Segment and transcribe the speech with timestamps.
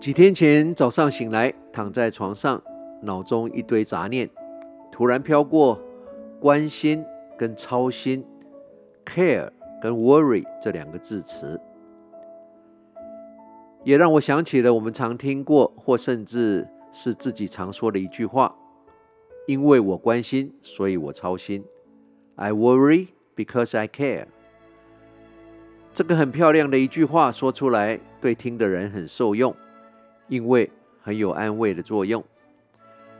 [0.00, 2.62] 几天前早上醒来，躺在床上，
[3.02, 4.30] 脑中一堆杂念，
[4.90, 5.78] 突然飘过
[6.40, 7.04] 关心
[7.36, 8.24] 跟操心
[9.04, 11.60] ，care 跟 worry 这两个字词，
[13.84, 18.56] 也让我想起了我们常听过或甚至是自己常说的一句话：
[19.46, 21.62] 因为我关心，所以我操心。
[22.36, 24.28] I worry because I care。
[25.92, 29.54] 这个很漂亮的一句话说出来，对听的人很受用。
[30.30, 30.70] 因为
[31.02, 32.24] 很有安慰的作用，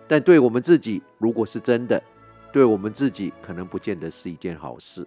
[0.09, 2.03] 但对我们自己，如果是真的，
[2.51, 5.07] 对我们自己可能不见得是一件好事。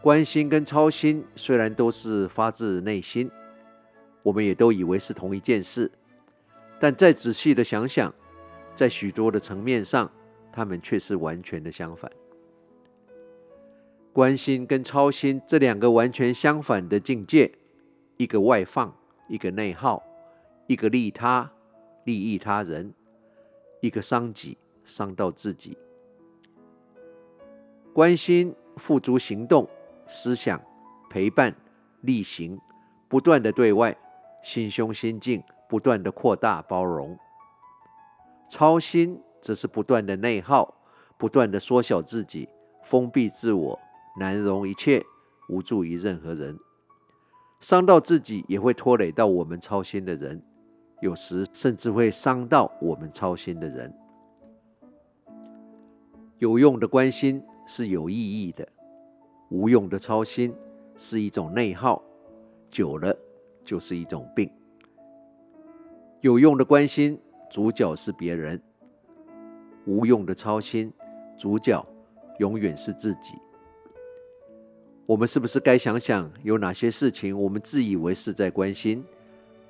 [0.00, 3.30] 关心跟操心虽然都是发自内心，
[4.22, 5.90] 我们也都以为是同一件事，
[6.78, 8.12] 但再仔细的想想，
[8.74, 10.10] 在许多的层面上，
[10.52, 12.10] 他们却是完全的相反。
[14.12, 17.50] 关心跟操心这两个完全相反的境界，
[18.18, 18.94] 一个外放。
[19.32, 20.02] 一个内耗，
[20.66, 21.50] 一个利他，
[22.04, 22.92] 利益他人；
[23.80, 25.78] 一个伤己，伤到自己。
[27.94, 29.66] 关心付诸行动，
[30.06, 30.60] 思想
[31.08, 31.56] 陪伴
[32.02, 32.60] 力行，
[33.08, 33.96] 不断的对外，
[34.42, 37.18] 心胸心境不断的扩大包容。
[38.50, 40.74] 操心则是不断的内耗，
[41.16, 42.46] 不断的缩小自己，
[42.82, 43.80] 封闭自我，
[44.20, 45.02] 难容一切，
[45.48, 46.58] 无助于任何人。
[47.62, 50.42] 伤到自己，也会拖累到我们操心的人，
[51.00, 53.94] 有时甚至会伤到我们操心的人。
[56.38, 58.66] 有用的关心是有意义的，
[59.48, 60.52] 无用的操心
[60.96, 62.02] 是一种内耗，
[62.68, 63.16] 久了
[63.64, 64.50] 就是一种病。
[66.20, 67.16] 有用的关心，
[67.48, 68.58] 主角是别人；
[69.86, 70.92] 无用的操心，
[71.38, 71.84] 主角
[72.40, 73.36] 永远是自己。
[75.04, 79.04] 我们是不是该想想，有哪些事情我们自以为是在关心，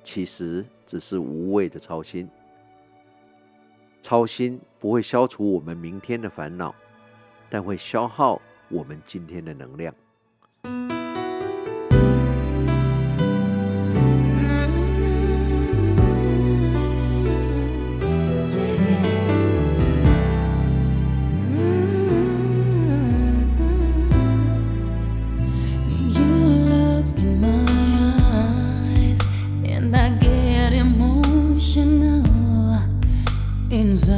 [0.03, 2.29] 其实只是无谓的操心。
[4.01, 6.73] 操心不会消除我们明天的烦恼，
[7.49, 8.39] 但会消耗
[8.69, 9.93] 我们今天的能量。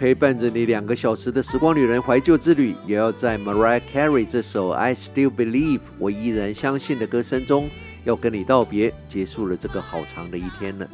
[0.00, 7.68] 陪伴着你两个小时的时光旅人怀旧之旅，也要在 Mariah Carey 这首 I Still Believe 我依然相信的歌声中，
[8.04, 10.86] 要跟你道别，结束了这个好长的一天了。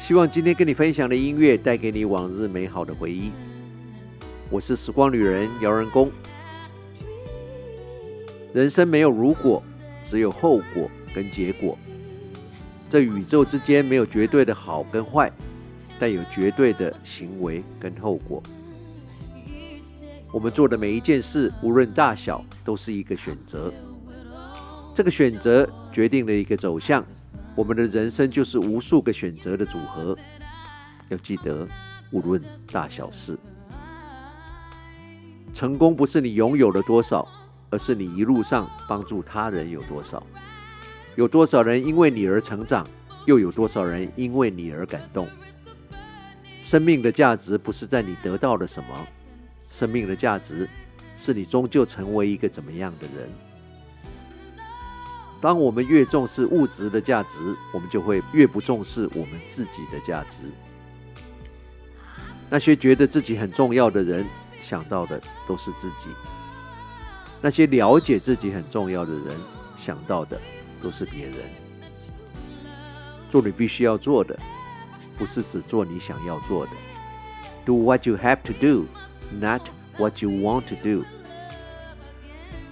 [0.00, 3.30] 希望今天跟你分享的音乐带给你往日美好的回忆。
[4.50, 6.10] 我是时光旅人姚仁公。
[8.52, 9.62] 人生没有如果，
[10.02, 11.78] 只有后果跟结果。
[12.88, 15.30] 这宇宙之间没有绝对的好跟坏。
[15.98, 18.42] 但有绝对的行为跟后果。
[20.32, 23.72] 我们做的每一件事，无论大小，都是一个选择。
[24.94, 27.04] 这个选择决定了一个走向。
[27.54, 30.16] 我们的人生就是无数个选择的组合。
[31.08, 31.66] 要记得，
[32.10, 33.38] 无论大小事，
[35.54, 37.26] 成功不是你拥有了多少，
[37.70, 40.22] 而是你一路上帮助他人有多少。
[41.14, 42.86] 有多少人因为你而成长，
[43.24, 45.26] 又有多少人因为你而感动。
[46.66, 49.06] 生命的价值不是在你得到了什么，
[49.70, 50.68] 生命的价值
[51.16, 53.30] 是你终究成为一个怎么样的人。
[55.40, 60.46] 当我们越重视物质的价值，我们就会越不重视我们自己的价值。
[62.50, 64.26] 那些觉得自己很重要的人，
[64.60, 66.08] 想到的都是自己；
[67.40, 69.36] 那些了解自己很重要的人，
[69.76, 70.36] 想到的
[70.82, 71.36] 都是别人。
[73.30, 74.36] 做你必须要做的。
[75.18, 76.72] 不是只做你想要做的
[77.64, 78.86] ，Do what you have to do,
[79.40, 79.62] not
[79.96, 81.04] what you want to do。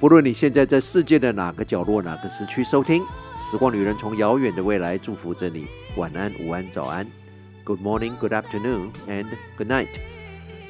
[0.01, 3.03] 不论你现在在世界的哪个角落、哪个时区收听，
[3.39, 5.67] 时光旅人从遥远的未来祝福着你。
[5.97, 7.07] 晚安、午安、早安
[7.65, 9.27] ，Good morning, Good afternoon, and
[9.57, 9.89] Good night。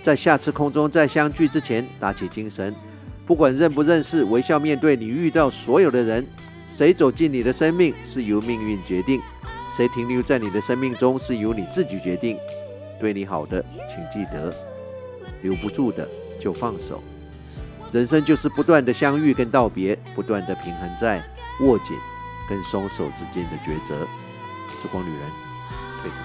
[0.02, 2.74] 在下次空中再相聚之前，打起精神，
[3.26, 6.24] 不管认不认识，微笑面对你遇到所有的人。
[6.70, 9.20] 谁走进你的生命，是由命运决定。
[9.74, 12.38] 谁停留在你的生命中是由你自己决定
[13.00, 14.54] 对你好的请记得
[15.42, 17.02] 留不住的就放手
[17.90, 21.20] 人生就是不断的相遇跟道别不断的平衡在
[21.62, 21.96] 握紧
[22.48, 24.06] 跟双手之间的抉择
[24.76, 25.28] 时光女人
[26.02, 26.24] 退场